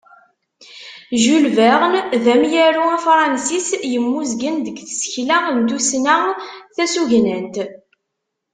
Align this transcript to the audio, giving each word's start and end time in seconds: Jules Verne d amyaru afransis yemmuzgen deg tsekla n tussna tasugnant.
Jules 1.21 1.49
Verne 1.57 1.99
d 2.23 2.25
amyaru 2.33 2.83
afransis 2.95 3.67
yemmuzgen 3.91 4.55
deg 4.65 4.77
tsekla 4.87 5.37
n 5.57 5.59
tussna 5.67 6.15
tasugnant. 6.75 7.55